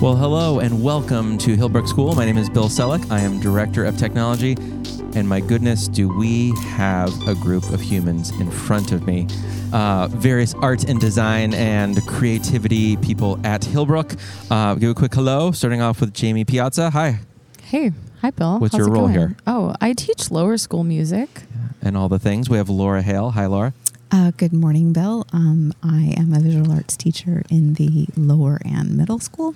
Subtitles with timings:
[0.00, 2.14] Well, hello and welcome to Hillbrook School.
[2.14, 3.10] My name is Bill Selleck.
[3.10, 4.56] I am Director of Technology.
[5.14, 9.26] And my goodness, do we have a group of humans in front of me?
[9.72, 14.18] Uh, various art and design and creativity people at Hillbrook.
[14.50, 16.90] Uh, give a quick hello, starting off with Jamie Piazza.
[16.90, 17.20] Hi.
[17.62, 18.58] Hey, hi, Bill.
[18.58, 19.14] What's How's your role going?
[19.14, 19.36] here?
[19.46, 21.44] Oh, I teach lower school music.
[21.80, 22.50] And all the things.
[22.50, 23.30] We have Laura Hale.
[23.30, 23.72] Hi, Laura.
[24.10, 25.26] Uh, good morning, Bill.
[25.32, 29.54] Um, I am a visual arts teacher in the lower and middle school.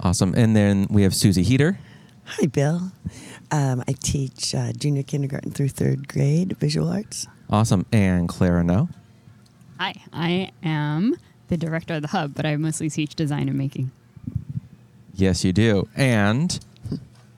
[0.00, 0.34] Awesome.
[0.36, 1.78] And then we have Susie Heater.
[2.24, 2.92] Hi, Bill.
[3.50, 7.26] Um, I teach uh, junior kindergarten through third grade visual arts.
[7.48, 7.86] Awesome.
[7.92, 8.88] And Clara No.
[9.78, 11.16] Hi, I am
[11.48, 13.90] the director of the hub, but I mostly teach design and making.
[15.14, 15.88] Yes, you do.
[15.96, 16.58] And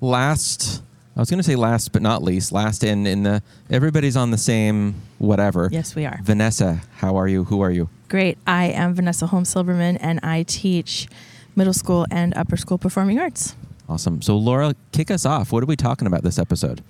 [0.00, 0.82] last,
[1.16, 4.30] I was going to say last but not least, last in in the everybody's on
[4.32, 5.70] the same whatever.
[5.72, 6.20] Yes, we are.
[6.22, 7.44] Vanessa, how are you?
[7.44, 7.88] Who are you?
[8.10, 8.36] Great.
[8.46, 11.08] I am Vanessa Holmes Silverman, and I teach
[11.56, 13.56] middle school and upper school performing arts.
[13.88, 14.20] Awesome.
[14.20, 15.52] So Laura, kick us off.
[15.52, 16.82] What are we talking about this episode?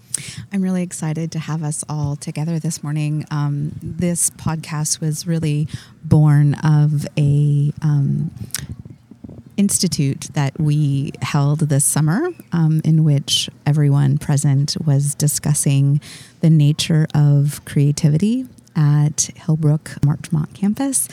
[0.53, 3.27] I'm really excited to have us all together this morning.
[3.31, 5.69] Um, this podcast was really
[6.03, 8.31] born of a um,
[9.57, 16.01] institute that we held this summer, um, in which everyone present was discussing
[16.41, 21.09] the nature of creativity at Hillbrook Marchmont campus.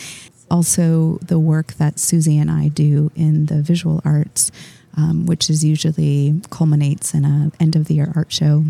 [0.51, 4.51] Also, the work that Susie and I do in the visual arts,
[4.95, 8.65] um, which is usually culminates in a end of the year art show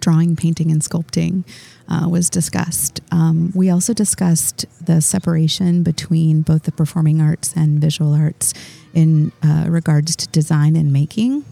[0.00, 1.44] drawing, painting, and sculpting
[1.88, 3.00] uh, was discussed.
[3.10, 8.54] Um, we also discussed the separation between both the performing arts and visual arts
[8.94, 11.44] in uh, regards to design and making,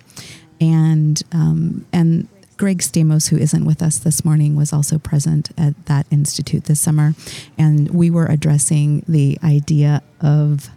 [0.60, 2.28] and um, and.
[2.56, 6.78] Greg Stamos, who isn't with us this morning, was also present at that institute this
[6.78, 7.14] summer,
[7.56, 10.69] and we were addressing the idea of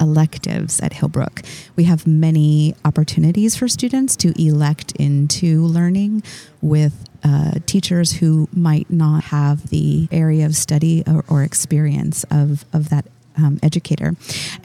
[0.00, 1.44] electives at Hillbrook.
[1.76, 6.22] We have many opportunities for students to elect into learning
[6.60, 12.64] with uh, teachers who might not have the area of study or, or experience of,
[12.72, 13.06] of that
[13.36, 14.14] um, educator.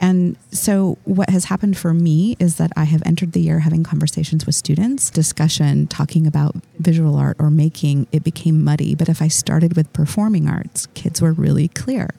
[0.00, 3.84] And so, what has happened for me is that I have entered the year having
[3.84, 8.94] conversations with students, discussion, talking about visual art or making, it became muddy.
[8.94, 12.10] But if I started with performing arts, kids were really clear.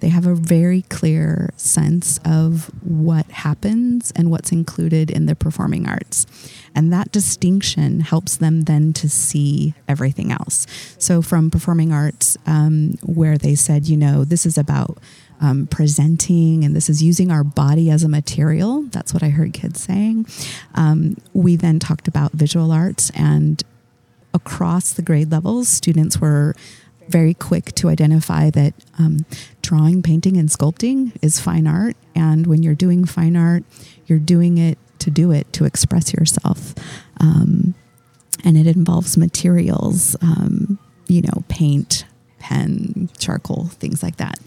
[0.00, 5.88] They have a very clear sense of what happens and what's included in the performing
[5.88, 6.26] arts.
[6.74, 10.66] And that distinction helps them then to see everything else.
[10.98, 14.98] So, from performing arts, um, where they said, you know, this is about
[15.40, 18.82] um, presenting and this is using our body as a material.
[18.82, 20.26] That's what I heard kids saying.
[20.74, 23.62] Um, we then talked about visual arts, and
[24.34, 26.54] across the grade levels, students were
[27.08, 29.26] very quick to identify that um,
[29.62, 31.96] drawing, painting, and sculpting is fine art.
[32.14, 33.64] And when you're doing fine art,
[34.06, 36.74] you're doing it to do it, to express yourself.
[37.18, 37.74] Um,
[38.44, 40.78] and it involves materials, um,
[41.08, 42.04] you know, paint,
[42.50, 44.38] pen, charcoal, things like that.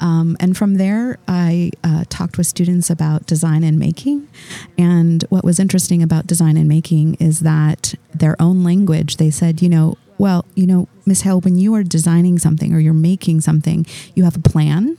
[0.00, 4.28] Um, and from there, I uh, talked with students about design and making.
[4.76, 9.62] And what was interesting about design and making is that their own language, they said,
[9.62, 13.40] you know, well, you know, Miss Hale, when you are designing something or you're making
[13.40, 14.96] something, you have a plan,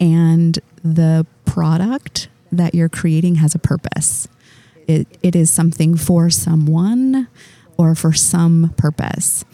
[0.00, 4.28] and the product that you're creating has a purpose.
[4.86, 7.28] It, it is something for someone
[7.76, 9.44] or for some purpose.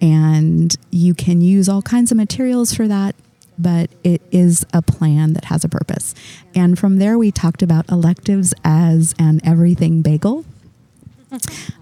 [0.00, 3.14] And you can use all kinds of materials for that,
[3.58, 6.14] but it is a plan that has a purpose.
[6.54, 10.44] And from there, we talked about electives as an everything bagel.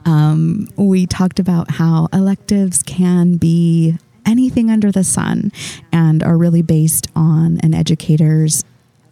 [0.05, 5.53] Um, we talked about how electives can be anything under the sun
[5.93, 8.65] and are really based on an educator's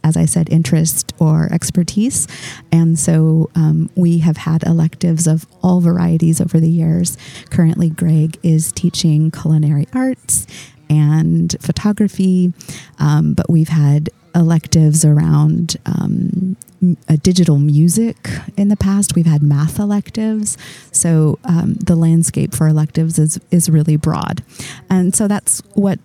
[0.06, 2.28] as I said, interest or expertise.
[2.70, 7.18] And so um, we have had electives of all varieties over the years.
[7.50, 10.46] Currently, Greg is teaching culinary arts
[10.88, 12.52] and photography,
[13.00, 19.16] um, but we've had electives around um, m- uh, digital music in the past.
[19.16, 20.56] We've had math electives,
[20.92, 24.44] so um, the landscape for electives is is really broad,
[24.88, 25.98] and so that's what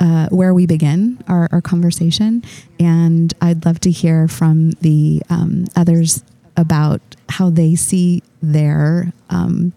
[0.00, 2.42] uh, where we begin our, our conversation.
[2.78, 6.22] And I'd love to hear from the um, others
[6.56, 9.72] about how they see their um,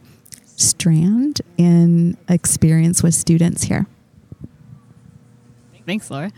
[0.45, 3.86] strand in experience with students here.
[5.86, 6.31] Thanks, Laura.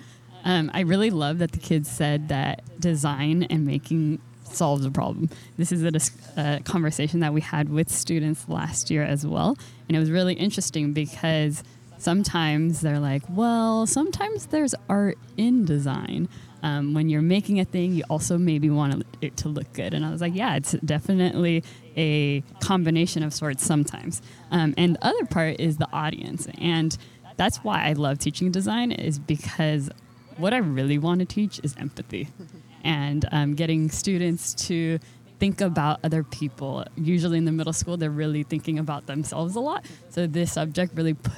[0.44, 5.30] Um, I really love that the kids said that design and making solves a problem.
[5.57, 9.57] This is a, a conversation that we had with students last year as well.
[9.88, 11.63] And it was really interesting because
[12.01, 16.27] sometimes they're like, well, sometimes there's art in design.
[16.63, 19.94] Um, when you're making a thing, you also maybe want it to look good.
[19.94, 21.63] And I was like, yeah, it's definitely
[21.95, 24.21] a combination of sorts sometimes.
[24.51, 26.48] Um, and the other part is the audience.
[26.59, 26.95] And
[27.38, 29.89] that's why I love teaching design is because
[30.38, 32.30] what I really want to teach is empathy
[32.83, 35.00] and um, getting students to
[35.39, 36.86] think about other people.
[36.95, 39.86] Usually in the middle school, they're really thinking about themselves a lot.
[40.09, 41.31] So this subject really p-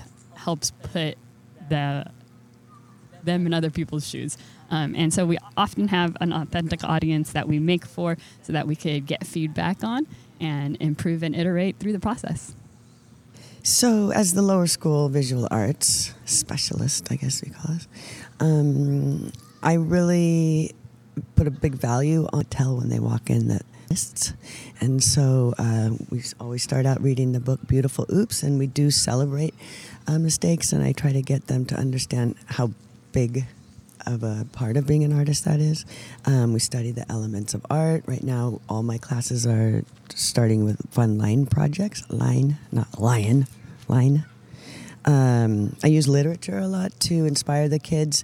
[0.44, 1.18] helps put
[1.70, 2.06] the
[3.24, 4.38] them in other people's shoes.
[4.70, 8.68] Um, and so we often have an authentic audience that we make for so that
[8.68, 10.08] we could get feedback on
[10.42, 12.56] and improve and iterate through the process.
[13.66, 17.88] So, as the lower school visual arts specialist, I guess we call us,
[18.42, 19.32] um,
[19.62, 20.76] I really
[21.36, 23.66] put a big value on tell when they walk in that.
[24.80, 28.92] And so uh, we always start out reading the book Beautiful Oops, and we do
[28.92, 29.54] celebrate
[30.08, 32.72] uh, mistakes, and I try to get them to understand how
[33.12, 33.46] big
[34.06, 35.86] of a part of being an artist that is.
[36.26, 38.04] Um, we study the elements of art.
[38.06, 42.04] Right now, all my classes are starting with fun line projects.
[42.10, 43.48] Line, not lion,
[43.88, 44.26] line.
[45.06, 48.24] Um, I use literature a lot to inspire the kids.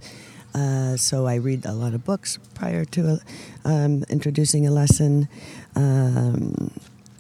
[0.60, 3.20] Uh, so I read a lot of books prior to
[3.64, 5.30] um, introducing a lesson.
[5.76, 6.72] Um,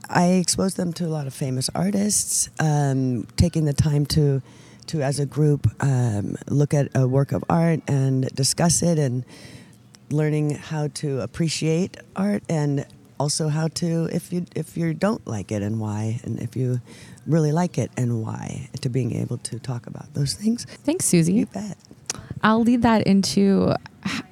[0.09, 4.41] I expose them to a lot of famous artists, um, taking the time to,
[4.87, 9.23] to as a group, um, look at a work of art and discuss it, and
[10.09, 12.85] learning how to appreciate art, and
[13.19, 16.81] also how to if you if you don't like it and why, and if you
[17.27, 20.65] really like it and why, to being able to talk about those things.
[20.83, 21.33] Thanks, Susie.
[21.33, 21.77] You bet.
[22.41, 23.75] I'll lead that into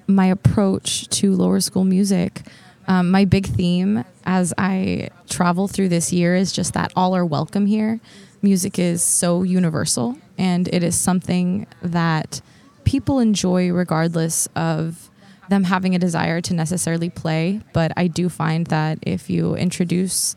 [0.08, 2.42] my approach to lower school music.
[2.88, 7.26] Um, my big theme as I travel through this year is just that all are
[7.26, 8.00] welcome here.
[8.42, 12.42] Music is so universal and it is something that
[12.86, 15.10] people enjoy regardless of
[15.50, 17.62] them having a desire to necessarily play.
[17.74, 20.36] But I do find that if you introduce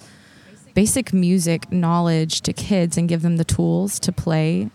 [0.75, 4.71] basic music knowledge to kids and give them the tools to play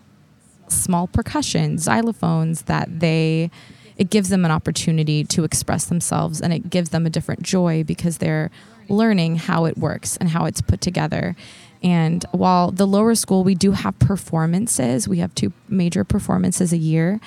[0.76, 3.50] small percussion, xylophones that they
[3.98, 7.84] it gives them an opportunity to express themselves and it gives them a different joy
[7.84, 8.52] because they're
[8.90, 11.36] learning how it works and how it's put together.
[11.82, 16.78] And while the lower school, we do have performances, we have two major performances a
[16.78, 17.20] year.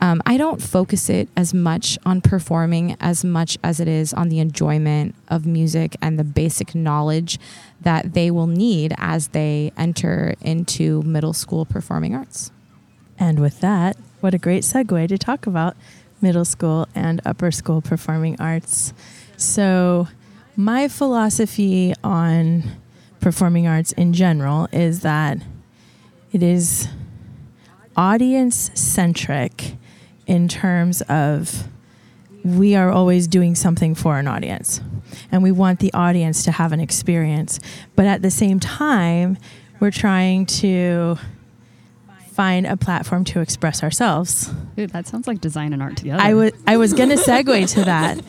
[0.00, 4.28] Um, I don't focus it as much on performing as much as it is on
[4.28, 7.38] the enjoyment of music and the basic knowledge
[7.80, 12.50] that they will need as they enter into middle school performing arts.
[13.18, 15.76] And with that, what a great segue to talk about
[16.20, 18.92] middle school and upper school performing arts.
[19.36, 20.08] So,
[20.56, 22.62] my philosophy on
[23.20, 25.38] performing arts in general is that
[26.32, 26.88] it is
[27.96, 29.76] audience centric
[30.26, 31.64] in terms of
[32.44, 34.80] we are always doing something for an audience
[35.32, 37.58] and we want the audience to have an experience.
[37.96, 39.38] But at the same time,
[39.80, 41.16] we're trying to
[42.34, 44.52] find a platform to express ourselves.
[44.76, 46.20] Dude, that sounds like design and art together.
[46.20, 48.20] I was I was going to segue to that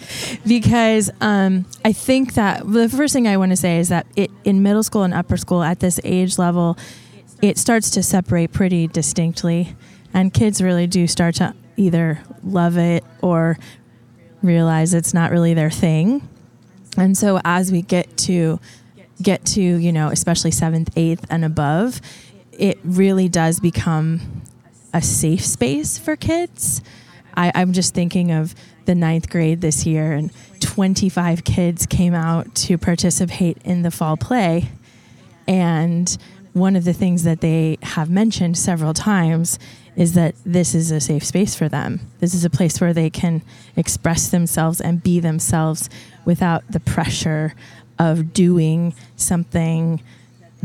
[0.48, 4.30] because um, I think that the first thing I want to say is that it,
[4.44, 6.78] in middle school and upper school at this age level,
[7.42, 9.76] it starts to separate pretty distinctly,
[10.14, 13.58] and kids really do start to either love it or
[14.44, 16.28] realize it's not really their thing.
[16.96, 18.60] And so as we get to
[19.20, 22.02] get to you know especially seventh, eighth, and above,
[22.58, 24.44] it really does become
[24.94, 26.82] a safe space for kids.
[27.36, 30.32] I, I'm just thinking of the ninth grade this year, and
[30.62, 34.70] 25 kids came out to participate in the fall play.
[35.48, 36.16] And
[36.54, 39.60] one of the things that they have mentioned several times
[39.96, 42.00] is that this is a safe space for them.
[42.20, 43.42] This is a place where they can
[43.76, 45.90] express themselves and be themselves
[46.26, 47.54] without the pressure
[47.98, 50.02] of doing something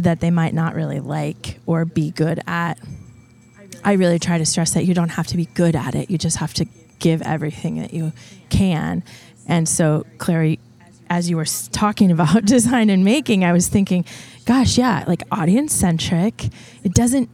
[0.02, 2.78] that they might not really like or be good at.
[3.84, 6.10] I really try to stress that you don't have to be good at it.
[6.10, 6.66] You just have to
[6.98, 8.12] give everything that you
[8.50, 9.02] can.
[9.46, 10.60] And so, Clary,
[11.08, 14.04] as you were talking about design and making, I was thinking,
[14.44, 16.48] gosh, yeah, like audience centric.
[16.84, 17.28] It doesn't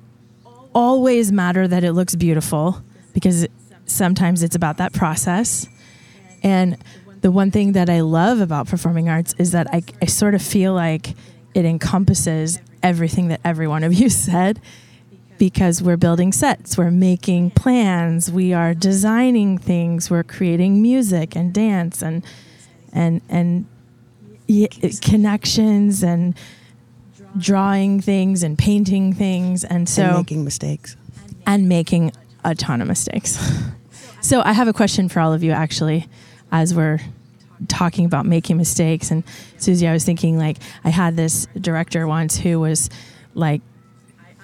[0.75, 2.83] always matter that it looks beautiful
[3.13, 3.47] because
[3.87, 5.69] sometimes it's about that process.
[6.43, 6.77] And
[7.23, 10.43] the one thing that I love about performing arts is that I, I sort of
[10.43, 11.15] feel like
[11.57, 14.61] it encompasses everything that every one of you said
[15.39, 21.53] because we're building sets, we're making plans, we are designing things, we're creating music and
[21.53, 22.25] dance and
[22.93, 23.67] and and
[24.49, 24.69] y-
[25.03, 26.35] connections and
[27.39, 30.97] drawing things and painting things and so and making mistakes.
[31.47, 32.13] and making
[32.45, 33.39] a ton of mistakes.
[34.21, 36.07] so I have a question for all of you actually
[36.53, 37.01] as we're
[37.69, 39.11] talking about making mistakes.
[39.11, 39.25] And
[39.59, 42.91] Susie I was thinking like I had this director once who was
[43.35, 43.63] like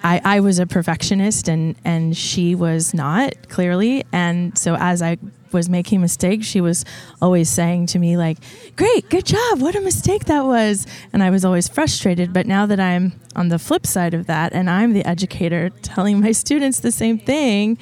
[0.04, 4.04] I, I was a perfectionist and and she was not clearly.
[4.12, 5.19] And so as I
[5.52, 6.85] was making mistakes she was
[7.21, 8.38] always saying to me like
[8.76, 9.61] great good job.
[9.61, 10.87] What a mistake that was.
[11.12, 12.33] And I was always frustrated.
[12.33, 16.21] But now that I'm on the flip side of that and I'm the educator telling
[16.21, 17.78] my students the same thing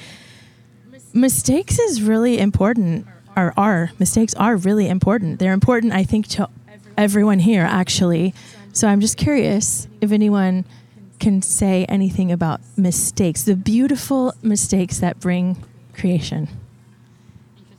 [1.13, 6.49] mistakes is really important or are mistakes are really important they're important I think to
[6.97, 8.33] everyone here actually
[8.73, 10.65] so I'm just curious if anyone
[11.21, 15.55] can say anything about mistakes, the beautiful mistakes that bring
[15.93, 16.49] creation.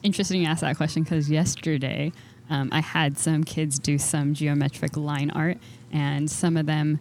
[0.03, 2.13] Interesting you ask that question because yesterday
[2.51, 5.59] um, I had some kids do some geometric line art,
[5.93, 7.01] and some of them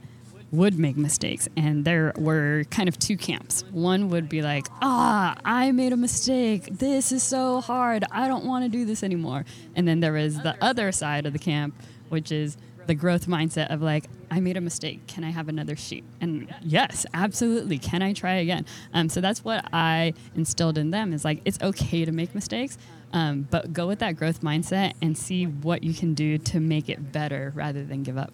[0.51, 1.47] would make mistakes.
[1.55, 3.63] And there were kind of two camps.
[3.71, 6.67] One would be like, ah, I made a mistake.
[6.71, 8.03] This is so hard.
[8.11, 9.45] I don't want to do this anymore.
[9.75, 11.75] And then there was the other side of the camp,
[12.09, 15.75] which is, the growth mindset of like i made a mistake can i have another
[15.75, 20.91] sheet and yes absolutely can i try again um, so that's what i instilled in
[20.91, 22.77] them is like it's okay to make mistakes
[23.13, 26.89] um, but go with that growth mindset and see what you can do to make
[26.89, 28.33] it better rather than give up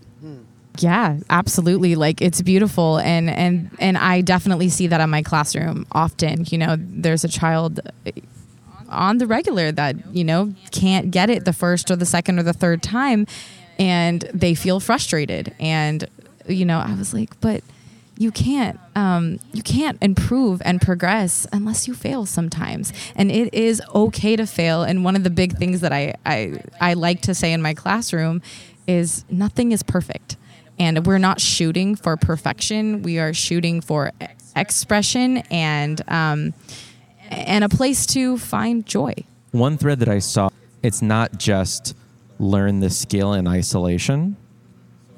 [0.82, 1.96] yeah absolutely.
[1.96, 2.98] Like it's beautiful.
[3.00, 6.46] And and and i definitely see that in my classroom often.
[6.48, 7.80] You know there's a child
[8.90, 12.44] on the regular that you know can't get it the first or the second or
[12.44, 13.28] the third time
[13.80, 15.54] and they feel frustrated.
[15.60, 16.08] And
[16.48, 17.64] you know, I was like, but
[18.18, 22.92] you can't um, you can't improve and progress unless you fail sometimes.
[23.16, 24.84] And it is okay to fail.
[24.84, 27.74] And one of the big things that I, I i like to say in my
[27.74, 28.42] classroom
[28.88, 30.38] is nothing is perfect
[30.80, 34.12] and we're not shooting for perfection we are shooting for
[34.56, 36.54] expression and um,
[37.30, 39.14] and a place to find joy
[39.52, 40.50] one thread that i saw
[40.84, 41.96] it's not just
[42.40, 44.38] learn the skill in isolation.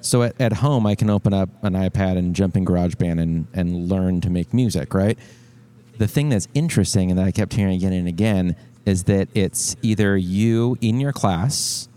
[0.02, 3.48] So at, at home, I can open up an iPad and jump in GarageBand and,
[3.54, 5.18] and learn to make music, right?
[5.98, 9.76] The thing that's interesting and that I kept hearing again and again is that it's
[9.82, 11.90] either you in your class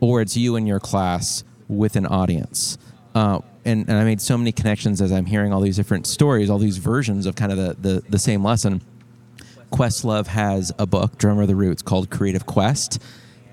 [0.00, 2.76] or it's you in your class with an audience.
[3.18, 6.48] Uh, and, and I made so many connections as I'm hearing all these different stories,
[6.48, 8.80] all these versions of kind of the, the, the same lesson.
[9.72, 13.02] Questlove has a book, Drummer of the Roots, called Creative Quest.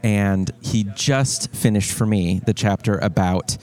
[0.03, 3.57] And he just finished for me the chapter about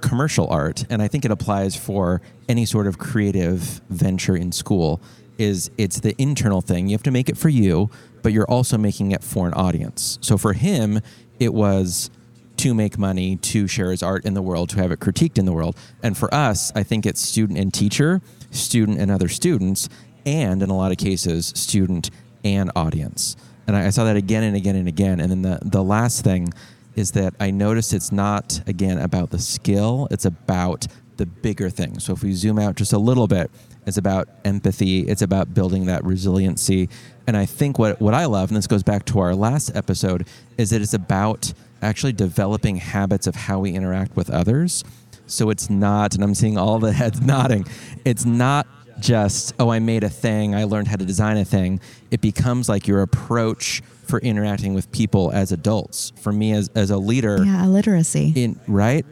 [0.00, 0.86] commercial art.
[0.88, 4.98] And i think it applies for any sort of creative venture in school
[5.36, 6.88] is it's the internal thing.
[6.88, 7.90] You have to make it for you
[8.22, 10.18] but you're also making it for an audience.
[10.22, 11.00] So for him
[11.38, 12.10] it was
[12.58, 15.44] to make money to share his art in the world to have it critiqued in
[15.44, 19.88] the world and for us i think it's student and teacher student and other students
[20.26, 22.10] and in a lot of cases student
[22.44, 23.36] and audience
[23.68, 25.20] and I, I saw that again and again and again.
[25.20, 26.52] And then the the last thing
[26.96, 30.88] is that I noticed it's not again about the skill; it's about
[31.18, 32.00] the bigger thing.
[32.00, 33.50] So if we zoom out just a little bit,
[33.86, 35.00] it's about empathy.
[35.00, 36.88] It's about building that resiliency.
[37.26, 40.26] And I think what what I love, and this goes back to our last episode,
[40.56, 44.84] is that it's about actually developing habits of how we interact with others.
[45.26, 47.66] So it's not, and I'm seeing all the heads nodding.
[48.04, 48.66] It's not
[49.00, 51.80] just, oh, I made a thing, I learned how to design a thing.
[52.10, 56.12] It becomes like your approach for interacting with people as adults.
[56.16, 57.44] For me as, as a leader.
[57.44, 58.32] Yeah, literacy.
[58.34, 59.04] In, right?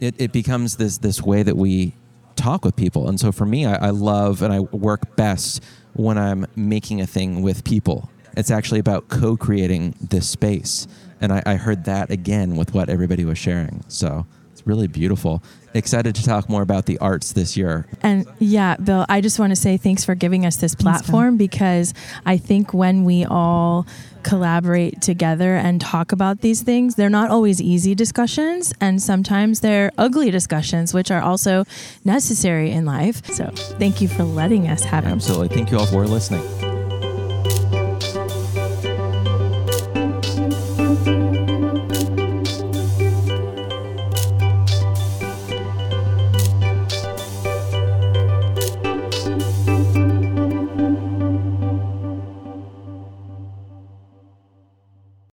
[0.00, 1.94] It, it becomes this, this way that we
[2.36, 3.08] talk with people.
[3.08, 5.62] And so for me, I, I love and I work best
[5.94, 8.10] when I'm making a thing with people.
[8.36, 10.86] It's actually about co creating this space.
[11.24, 13.84] And I, I heard that again with what everybody was sharing.
[13.88, 15.42] So it's really beautiful
[15.74, 17.86] excited to talk more about the arts this year.
[18.00, 21.92] And yeah, Bill, I just want to say thanks for giving us this platform because
[22.24, 23.86] I think when we all
[24.22, 29.90] collaborate together and talk about these things, they're not always easy discussions and sometimes they're
[29.98, 31.64] ugly discussions, which are also
[32.04, 33.26] necessary in life.
[33.32, 35.08] So thank you for letting us have it.
[35.08, 35.48] Absolutely.
[35.48, 36.73] Thank you all for listening.